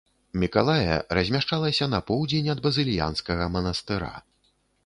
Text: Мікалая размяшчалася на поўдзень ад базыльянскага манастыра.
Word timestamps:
Мікалая 0.43 0.95
размяшчалася 1.17 1.89
на 1.95 2.01
поўдзень 2.09 2.51
ад 2.57 2.65
базыльянскага 2.69 3.51
манастыра. 3.59 4.13